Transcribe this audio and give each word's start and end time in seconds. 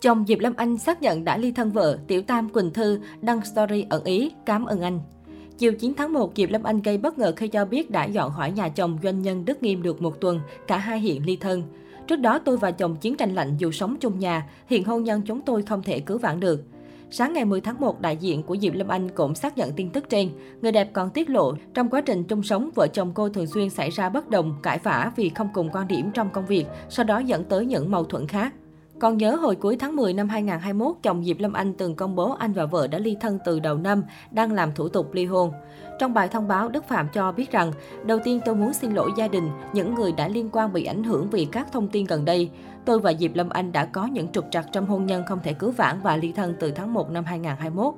Chồng 0.00 0.24
Diệp 0.28 0.38
Lâm 0.38 0.52
Anh 0.56 0.78
xác 0.78 1.02
nhận 1.02 1.24
đã 1.24 1.36
ly 1.36 1.52
thân 1.52 1.70
vợ, 1.70 1.98
Tiểu 2.06 2.22
Tam 2.22 2.48
Quỳnh 2.48 2.70
Thư 2.70 3.00
đăng 3.20 3.44
story 3.44 3.84
ẩn 3.90 4.04
ý, 4.04 4.32
cảm 4.46 4.64
ơn 4.64 4.80
anh. 4.80 5.00
Chiều 5.58 5.72
9 5.72 5.92
tháng 5.96 6.12
1, 6.12 6.32
Diệp 6.36 6.50
Lâm 6.50 6.62
Anh 6.62 6.82
gây 6.82 6.98
bất 6.98 7.18
ngờ 7.18 7.32
khi 7.36 7.48
cho 7.48 7.64
biết 7.64 7.90
đã 7.90 8.04
dọn 8.04 8.32
khỏi 8.32 8.52
nhà 8.52 8.68
chồng 8.68 8.98
doanh 9.02 9.22
nhân 9.22 9.44
Đức 9.44 9.62
Nghiêm 9.62 9.82
được 9.82 10.02
một 10.02 10.20
tuần, 10.20 10.40
cả 10.66 10.78
hai 10.78 11.00
hiện 11.00 11.26
ly 11.26 11.36
thân. 11.36 11.62
Trước 12.06 12.16
đó 12.16 12.38
tôi 12.38 12.56
và 12.56 12.70
chồng 12.70 12.96
chiến 12.96 13.16
tranh 13.16 13.34
lạnh 13.34 13.56
dù 13.58 13.70
sống 13.70 13.96
chung 14.00 14.18
nhà, 14.18 14.46
hiện 14.66 14.84
hôn 14.84 15.04
nhân 15.04 15.22
chúng 15.26 15.40
tôi 15.40 15.62
không 15.62 15.82
thể 15.82 16.00
cứu 16.00 16.18
vãn 16.18 16.40
được. 16.40 16.64
Sáng 17.10 17.32
ngày 17.32 17.44
10 17.44 17.60
tháng 17.60 17.80
1, 17.80 18.00
đại 18.00 18.16
diện 18.16 18.42
của 18.42 18.56
Diệp 18.56 18.74
Lâm 18.74 18.88
Anh 18.88 19.08
cũng 19.08 19.34
xác 19.34 19.58
nhận 19.58 19.72
tin 19.72 19.90
tức 19.90 20.08
trên. 20.08 20.30
Người 20.62 20.72
đẹp 20.72 20.90
còn 20.92 21.10
tiết 21.10 21.30
lộ, 21.30 21.54
trong 21.74 21.88
quá 21.88 22.00
trình 22.00 22.24
chung 22.24 22.42
sống, 22.42 22.70
vợ 22.74 22.86
chồng 22.86 23.12
cô 23.14 23.28
thường 23.28 23.46
xuyên 23.46 23.70
xảy 23.70 23.90
ra 23.90 24.08
bất 24.08 24.30
đồng, 24.30 24.54
cãi 24.62 24.78
vã 24.82 25.12
vì 25.16 25.28
không 25.28 25.48
cùng 25.54 25.70
quan 25.72 25.88
điểm 25.88 26.10
trong 26.14 26.30
công 26.30 26.46
việc, 26.46 26.66
sau 26.88 27.04
đó 27.04 27.18
dẫn 27.18 27.44
tới 27.44 27.66
những 27.66 27.90
mâu 27.90 28.04
thuẫn 28.04 28.26
khác. 28.26 28.54
Còn 29.00 29.16
nhớ 29.16 29.36
hồi 29.36 29.56
cuối 29.56 29.76
tháng 29.80 29.96
10 29.96 30.12
năm 30.12 30.28
2021, 30.28 30.96
chồng 31.02 31.24
Diệp 31.24 31.38
Lâm 31.38 31.52
Anh 31.52 31.74
từng 31.74 31.94
công 31.94 32.14
bố 32.14 32.32
anh 32.32 32.52
và 32.52 32.66
vợ 32.66 32.86
đã 32.86 32.98
ly 32.98 33.16
thân 33.20 33.38
từ 33.44 33.60
đầu 33.60 33.76
năm, 33.76 34.02
đang 34.30 34.52
làm 34.52 34.72
thủ 34.74 34.88
tục 34.88 35.12
ly 35.12 35.24
hôn. 35.24 35.52
Trong 35.98 36.14
bài 36.14 36.28
thông 36.28 36.48
báo, 36.48 36.68
Đức 36.68 36.84
Phạm 36.88 37.08
cho 37.12 37.32
biết 37.32 37.52
rằng, 37.52 37.72
đầu 38.04 38.18
tiên 38.24 38.40
tôi 38.44 38.54
muốn 38.54 38.72
xin 38.72 38.94
lỗi 38.94 39.10
gia 39.16 39.28
đình, 39.28 39.50
những 39.72 39.94
người 39.94 40.12
đã 40.12 40.28
liên 40.28 40.48
quan 40.52 40.72
bị 40.72 40.84
ảnh 40.84 41.04
hưởng 41.04 41.30
vì 41.30 41.44
các 41.44 41.72
thông 41.72 41.88
tin 41.88 42.04
gần 42.04 42.24
đây. 42.24 42.50
Tôi 42.84 42.98
và 42.98 43.12
Diệp 43.14 43.34
Lâm 43.34 43.48
Anh 43.48 43.72
đã 43.72 43.84
có 43.84 44.06
những 44.06 44.28
trục 44.32 44.44
trặc 44.50 44.66
trong 44.72 44.86
hôn 44.86 45.06
nhân 45.06 45.22
không 45.26 45.38
thể 45.42 45.52
cứu 45.52 45.70
vãn 45.70 46.00
và 46.02 46.16
ly 46.16 46.32
thân 46.32 46.54
từ 46.60 46.70
tháng 46.70 46.94
1 46.94 47.10
năm 47.10 47.24
2021. 47.24 47.94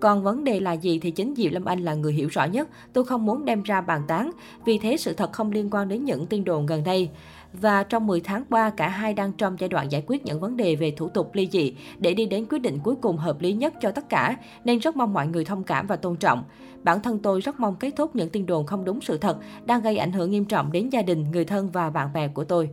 Còn 0.00 0.22
vấn 0.22 0.44
đề 0.44 0.60
là 0.60 0.72
gì 0.72 0.98
thì 0.98 1.10
chính 1.10 1.34
Diệp 1.36 1.52
Lâm 1.52 1.64
Anh 1.64 1.80
là 1.80 1.94
người 1.94 2.12
hiểu 2.12 2.28
rõ 2.28 2.44
nhất. 2.44 2.68
Tôi 2.92 3.04
không 3.04 3.26
muốn 3.26 3.44
đem 3.44 3.62
ra 3.62 3.80
bàn 3.80 4.02
tán, 4.08 4.30
vì 4.64 4.78
thế 4.78 4.96
sự 4.96 5.12
thật 5.12 5.32
không 5.32 5.52
liên 5.52 5.68
quan 5.70 5.88
đến 5.88 6.04
những 6.04 6.26
tin 6.26 6.44
đồn 6.44 6.66
gần 6.66 6.84
đây. 6.84 7.10
Và 7.52 7.82
trong 7.82 8.06
10 8.06 8.20
tháng 8.20 8.44
qua, 8.50 8.70
cả 8.70 8.88
hai 8.88 9.14
đang 9.14 9.32
trong 9.32 9.56
giai 9.58 9.68
đoạn 9.68 9.92
giải 9.92 10.04
quyết 10.06 10.24
những 10.24 10.40
vấn 10.40 10.56
đề 10.56 10.76
về 10.76 10.90
thủ 10.90 11.08
tục 11.08 11.30
ly 11.34 11.48
dị 11.52 11.74
để 11.98 12.14
đi 12.14 12.26
đến 12.26 12.46
quyết 12.50 12.58
định 12.58 12.78
cuối 12.84 12.94
cùng 12.96 13.16
hợp 13.16 13.40
lý 13.40 13.52
nhất 13.52 13.74
cho 13.80 13.90
tất 13.90 14.08
cả, 14.08 14.36
nên 14.64 14.78
rất 14.78 14.96
mong 14.96 15.12
mọi 15.12 15.26
người 15.26 15.44
thông 15.44 15.64
cảm 15.64 15.86
và 15.86 15.96
tôn 15.96 16.16
trọng. 16.16 16.44
Bản 16.82 17.00
thân 17.02 17.18
tôi 17.18 17.37
rất 17.40 17.60
mong 17.60 17.76
kết 17.76 17.90
thúc 17.96 18.16
những 18.16 18.30
tin 18.30 18.46
đồn 18.46 18.66
không 18.66 18.84
đúng 18.84 19.00
sự 19.00 19.18
thật 19.18 19.36
đang 19.66 19.82
gây 19.82 19.96
ảnh 19.96 20.12
hưởng 20.12 20.30
nghiêm 20.30 20.44
trọng 20.44 20.72
đến 20.72 20.88
gia 20.88 21.02
đình, 21.02 21.30
người 21.30 21.44
thân 21.44 21.70
và 21.70 21.90
bạn 21.90 22.12
bè 22.12 22.28
của 22.28 22.44
tôi. 22.44 22.70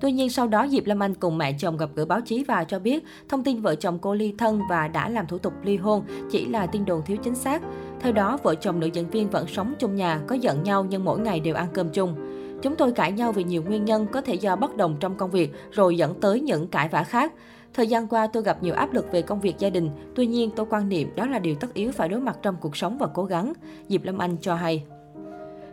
Tuy 0.00 0.12
nhiên 0.12 0.30
sau 0.30 0.48
đó 0.48 0.66
Diệp 0.70 0.86
Lâm 0.86 1.02
Anh 1.02 1.14
cùng 1.14 1.38
mẹ 1.38 1.52
chồng 1.52 1.76
gặp 1.76 1.90
gỡ 1.94 2.04
báo 2.04 2.20
chí 2.20 2.44
và 2.44 2.64
cho 2.64 2.78
biết 2.78 3.04
thông 3.28 3.44
tin 3.44 3.60
vợ 3.60 3.74
chồng 3.74 3.98
cô 3.98 4.14
ly 4.14 4.34
thân 4.38 4.60
và 4.70 4.88
đã 4.88 5.08
làm 5.08 5.26
thủ 5.26 5.38
tục 5.38 5.52
ly 5.62 5.76
hôn 5.76 6.02
chỉ 6.30 6.46
là 6.46 6.66
tin 6.66 6.84
đồn 6.84 7.02
thiếu 7.06 7.16
chính 7.16 7.34
xác. 7.34 7.62
Theo 8.00 8.12
đó, 8.12 8.38
vợ 8.42 8.54
chồng 8.54 8.80
nữ 8.80 8.86
diễn 8.86 9.10
viên 9.10 9.30
vẫn 9.30 9.46
sống 9.46 9.74
chung 9.78 9.94
nhà, 9.94 10.20
có 10.26 10.34
giận 10.34 10.62
nhau 10.62 10.86
nhưng 10.90 11.04
mỗi 11.04 11.20
ngày 11.20 11.40
đều 11.40 11.54
ăn 11.54 11.68
cơm 11.74 11.88
chung. 11.88 12.14
Chúng 12.62 12.76
tôi 12.76 12.92
cãi 12.92 13.12
nhau 13.12 13.32
vì 13.32 13.44
nhiều 13.44 13.62
nguyên 13.62 13.84
nhân 13.84 14.06
có 14.12 14.20
thể 14.20 14.34
do 14.34 14.56
bất 14.56 14.76
đồng 14.76 14.96
trong 15.00 15.14
công 15.16 15.30
việc 15.30 15.52
rồi 15.70 15.96
dẫn 15.96 16.20
tới 16.20 16.40
những 16.40 16.66
cãi 16.66 16.88
vã 16.88 17.04
khác. 17.04 17.32
Thời 17.74 17.86
gian 17.86 18.08
qua 18.08 18.26
tôi 18.26 18.42
gặp 18.42 18.62
nhiều 18.62 18.74
áp 18.74 18.92
lực 18.92 19.12
về 19.12 19.22
công 19.22 19.40
việc 19.40 19.58
gia 19.58 19.70
đình, 19.70 19.90
tuy 20.14 20.26
nhiên 20.26 20.50
tôi 20.56 20.66
quan 20.70 20.88
niệm 20.88 21.14
đó 21.16 21.26
là 21.26 21.38
điều 21.38 21.54
tất 21.54 21.74
yếu 21.74 21.92
phải 21.92 22.08
đối 22.08 22.20
mặt 22.20 22.38
trong 22.42 22.56
cuộc 22.60 22.76
sống 22.76 22.98
và 22.98 23.06
cố 23.06 23.24
gắng, 23.24 23.52
Diệp 23.88 24.04
Lâm 24.04 24.18
Anh 24.18 24.36
cho 24.40 24.54
hay. 24.54 24.84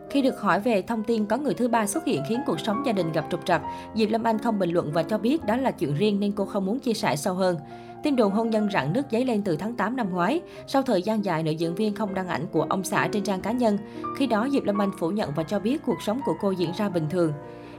Khi 0.09 0.21
được 0.21 0.41
hỏi 0.41 0.59
về 0.59 0.81
thông 0.81 1.03
tin 1.03 1.25
có 1.25 1.37
người 1.37 1.53
thứ 1.53 1.67
ba 1.67 1.87
xuất 1.87 2.05
hiện 2.05 2.23
khiến 2.29 2.41
cuộc 2.45 2.59
sống 2.59 2.83
gia 2.85 2.91
đình 2.91 3.11
gặp 3.11 3.25
trục 3.31 3.45
trặc, 3.45 3.61
Diệp 3.95 4.09
Lâm 4.09 4.23
Anh 4.23 4.39
không 4.39 4.59
bình 4.59 4.69
luận 4.69 4.91
và 4.93 5.03
cho 5.03 5.17
biết 5.17 5.45
đó 5.45 5.57
là 5.57 5.71
chuyện 5.71 5.95
riêng 5.95 6.19
nên 6.19 6.31
cô 6.31 6.45
không 6.45 6.65
muốn 6.65 6.79
chia 6.79 6.93
sẻ 6.93 7.15
sâu 7.15 7.33
hơn. 7.33 7.57
Tin 8.05 8.15
đồn 8.15 8.31
hôn 8.31 8.49
nhân 8.49 8.69
rạn 8.73 8.93
nứt 8.93 9.05
dấy 9.11 9.25
lên 9.25 9.41
từ 9.41 9.55
tháng 9.55 9.73
8 9.73 9.95
năm 9.95 10.09
ngoái. 10.09 10.41
Sau 10.67 10.81
thời 10.81 11.01
gian 11.01 11.25
dài, 11.25 11.43
nữ 11.43 11.51
diễn 11.51 11.75
viên 11.75 11.95
không 11.95 12.13
đăng 12.13 12.27
ảnh 12.27 12.45
của 12.51 12.61
ông 12.69 12.83
xã 12.83 13.07
trên 13.07 13.23
trang 13.23 13.41
cá 13.41 13.51
nhân. 13.51 13.77
Khi 14.17 14.27
đó, 14.27 14.47
Diệp 14.51 14.63
Lâm 14.63 14.81
Anh 14.81 14.91
phủ 14.99 15.09
nhận 15.09 15.31
và 15.35 15.43
cho 15.43 15.59
biết 15.59 15.81
cuộc 15.85 16.01
sống 16.01 16.21
của 16.25 16.33
cô 16.41 16.51
diễn 16.51 16.71
ra 16.77 16.89
bình 16.89 17.05
thường. 17.09 17.33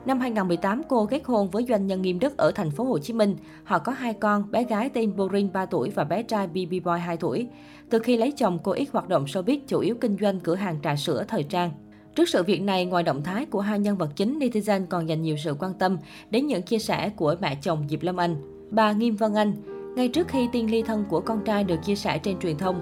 Năm 0.07 0.21
2018, 0.21 0.83
cô 0.89 1.07
kết 1.07 1.23
hôn 1.25 1.51
với 1.51 1.67
doanh 1.69 1.87
nhân 1.87 2.03
Nghiêm 2.03 2.19
Đức 2.19 2.37
ở 2.37 2.51
thành 2.55 2.71
phố 2.71 2.85
Hồ 2.85 2.99
Chí 2.99 3.13
Minh. 3.13 3.37
Họ 3.65 3.79
có 3.79 3.93
hai 3.93 4.13
con, 4.13 4.51
bé 4.51 4.65
gái 4.65 4.89
tên 4.89 5.17
Borin 5.17 5.53
3 5.53 5.67
tuổi 5.67 5.91
và 5.91 6.05
bé 6.05 6.23
trai 6.23 6.47
BB 6.47 6.71
Boy 6.71 6.99
2 7.05 7.17
tuổi. 7.17 7.49
Từ 7.91 7.99
khi 7.99 8.17
lấy 8.17 8.33
chồng, 8.33 8.59
cô 8.63 8.73
ít 8.73 8.89
hoạt 8.93 9.09
động 9.09 9.25
showbiz, 9.25 9.59
chủ 9.67 9.81
yếu 9.81 9.95
kinh 10.01 10.17
doanh 10.21 10.41
cửa 10.41 10.55
hàng 10.55 10.79
trà 10.83 10.97
sữa 10.97 11.25
thời 11.29 11.43
trang. 11.43 11.71
Trước 12.15 12.29
sự 12.29 12.43
việc 12.43 12.63
này, 12.63 12.85
ngoài 12.85 13.03
động 13.03 13.23
thái 13.23 13.47
của 13.47 13.61
hai 13.61 13.79
nhân 13.79 13.97
vật 13.97 14.11
chính, 14.17 14.39
netizen 14.39 14.87
còn 14.87 15.09
dành 15.09 15.23
nhiều 15.23 15.37
sự 15.37 15.57
quan 15.59 15.75
tâm 15.75 15.99
đến 16.31 16.47
những 16.47 16.63
chia 16.63 16.79
sẻ 16.79 17.11
của 17.17 17.37
mẹ 17.41 17.59
chồng 17.63 17.87
Diệp 17.89 18.03
Lâm 18.03 18.17
Anh. 18.17 18.37
Bà 18.71 18.93
Nghiêm 18.93 19.17
Vân 19.17 19.35
Anh, 19.35 19.76
ngay 19.97 20.09
trước 20.09 20.29
khi 20.29 20.49
tin 20.53 20.67
ly 20.67 20.83
thân 20.83 21.05
của 21.09 21.21
con 21.21 21.45
trai 21.45 21.65
được 21.65 21.77
chia 21.85 21.95
sẻ 21.95 22.19
trên 22.19 22.39
truyền 22.39 22.59
thông, 22.59 22.81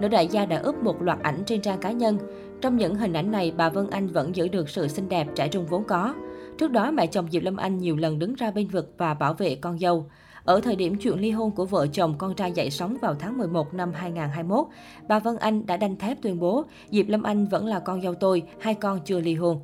nữ 0.00 0.08
đại 0.08 0.26
gia 0.26 0.46
đã 0.46 0.58
úp 0.58 0.82
một 0.82 1.02
loạt 1.02 1.18
ảnh 1.22 1.42
trên 1.46 1.60
trang 1.62 1.78
cá 1.78 1.90
nhân. 1.90 2.18
Trong 2.60 2.76
những 2.76 2.94
hình 2.94 3.12
ảnh 3.12 3.30
này, 3.30 3.52
bà 3.56 3.68
Vân 3.68 3.90
Anh 3.90 4.08
vẫn 4.08 4.36
giữ 4.36 4.48
được 4.48 4.68
sự 4.68 4.88
xinh 4.88 5.08
đẹp 5.08 5.26
trẻ 5.34 5.48
trung 5.48 5.66
vốn 5.66 5.84
có. 5.84 6.14
Trước 6.58 6.70
đó, 6.70 6.90
mẹ 6.90 7.06
chồng 7.06 7.30
Diệp 7.30 7.42
Lâm 7.42 7.56
Anh 7.56 7.78
nhiều 7.78 7.96
lần 7.96 8.18
đứng 8.18 8.34
ra 8.34 8.50
bên 8.50 8.68
vực 8.68 8.94
và 8.98 9.14
bảo 9.14 9.34
vệ 9.34 9.54
con 9.54 9.78
dâu. 9.78 10.06
Ở 10.44 10.60
thời 10.60 10.76
điểm 10.76 10.96
chuyện 10.96 11.20
ly 11.20 11.30
hôn 11.30 11.50
của 11.50 11.64
vợ 11.64 11.86
chồng 11.86 12.14
con 12.18 12.34
trai 12.34 12.52
dậy 12.52 12.70
sóng 12.70 12.96
vào 13.00 13.14
tháng 13.14 13.38
11 13.38 13.74
năm 13.74 13.92
2021, 13.92 14.66
bà 15.08 15.18
Vân 15.18 15.36
Anh 15.36 15.66
đã 15.66 15.76
đanh 15.76 15.96
thép 15.96 16.22
tuyên 16.22 16.40
bố 16.40 16.64
Diệp 16.90 17.08
Lâm 17.08 17.22
Anh 17.22 17.46
vẫn 17.46 17.66
là 17.66 17.78
con 17.78 18.02
dâu 18.02 18.14
tôi, 18.14 18.42
hai 18.58 18.74
con 18.74 19.00
chưa 19.04 19.20
ly 19.20 19.34
hôn. 19.34 19.60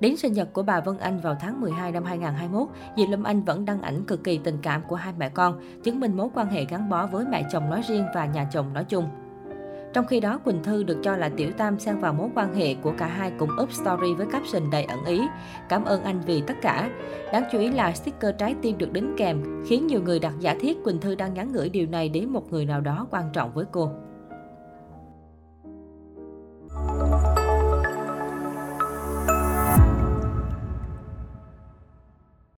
Đến 0.00 0.16
sinh 0.16 0.32
nhật 0.32 0.52
của 0.52 0.62
bà 0.62 0.80
Vân 0.80 0.98
Anh 0.98 1.20
vào 1.20 1.36
tháng 1.40 1.60
12 1.60 1.92
năm 1.92 2.04
2021, 2.04 2.68
Diệp 2.96 3.08
Lâm 3.10 3.22
Anh 3.22 3.42
vẫn 3.42 3.64
đăng 3.64 3.82
ảnh 3.82 4.04
cực 4.04 4.24
kỳ 4.24 4.38
tình 4.44 4.58
cảm 4.62 4.82
của 4.88 4.96
hai 4.96 5.12
mẹ 5.18 5.28
con, 5.28 5.60
chứng 5.82 6.00
minh 6.00 6.16
mối 6.16 6.28
quan 6.34 6.46
hệ 6.46 6.64
gắn 6.64 6.88
bó 6.88 7.06
với 7.06 7.26
mẹ 7.30 7.46
chồng 7.52 7.70
nói 7.70 7.82
riêng 7.88 8.04
và 8.14 8.26
nhà 8.26 8.48
chồng 8.52 8.72
nói 8.74 8.84
chung. 8.84 9.04
Trong 9.92 10.06
khi 10.06 10.20
đó, 10.20 10.38
Quỳnh 10.38 10.62
Thư 10.62 10.82
được 10.82 10.98
cho 11.02 11.16
là 11.16 11.28
tiểu 11.28 11.50
tam 11.58 11.78
xen 11.78 11.98
vào 11.98 12.12
mối 12.12 12.28
quan 12.34 12.54
hệ 12.54 12.74
của 12.74 12.92
cả 12.98 13.06
hai 13.06 13.32
cùng 13.38 13.50
up 13.62 13.72
story 13.72 14.14
với 14.16 14.26
caption 14.26 14.70
đầy 14.70 14.84
ẩn 14.84 15.04
ý. 15.04 15.22
Cảm 15.68 15.84
ơn 15.84 16.02
anh 16.02 16.20
vì 16.26 16.42
tất 16.46 16.54
cả. 16.62 16.90
Đáng 17.32 17.44
chú 17.52 17.58
ý 17.58 17.70
là 17.70 17.92
sticker 17.92 18.34
trái 18.38 18.54
tim 18.62 18.78
được 18.78 18.92
đính 18.92 19.14
kèm, 19.16 19.64
khiến 19.68 19.86
nhiều 19.86 20.02
người 20.02 20.18
đặt 20.18 20.34
giả 20.40 20.56
thiết 20.60 20.84
Quỳnh 20.84 21.00
Thư 21.00 21.14
đang 21.14 21.34
nhắn 21.34 21.52
gửi 21.52 21.68
điều 21.68 21.86
này 21.86 22.08
đến 22.08 22.28
một 22.28 22.52
người 22.52 22.64
nào 22.64 22.80
đó 22.80 23.06
quan 23.10 23.24
trọng 23.32 23.52
với 23.54 23.64
cô. 23.72 23.90